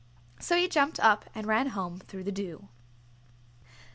[0.39, 2.69] So he jumped up and ran home through the dew.